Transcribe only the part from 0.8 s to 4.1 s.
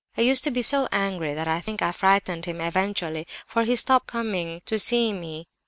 angry that I think I frightened him eventually, for he stopped